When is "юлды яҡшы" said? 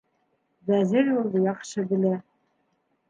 1.13-1.85